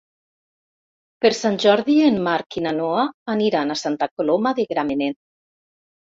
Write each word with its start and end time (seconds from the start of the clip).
Per 1.25 1.29
Sant 1.39 1.57
Jordi 1.63 1.97
en 2.05 2.15
Marc 2.27 2.57
i 2.61 2.63
na 2.67 2.71
Noa 2.77 3.03
aniran 3.33 3.73
a 3.73 3.75
Santa 3.81 4.07
Coloma 4.15 4.55
de 4.61 4.65
Gramenet. 4.71 5.17